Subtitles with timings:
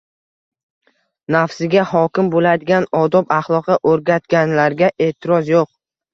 [1.35, 5.71] nafsiga hokim bo'ladigan odob-axloqqa o'rgatganlarga e'tiroz yo'q.